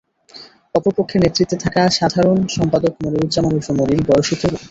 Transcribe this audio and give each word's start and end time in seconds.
অপর 0.75 0.91
পক্ষের 0.97 1.21
নেতৃত্বে 1.23 1.57
থাকা 1.57 1.81
সাধারণ 1.91 2.37
সম্পাদক 2.47 2.93
মনিরুজ্জামান 3.03 3.53
ওরফে 3.53 3.73
মনির 3.79 4.01
বয়সে 4.07 4.35
তরুণ। 4.35 4.57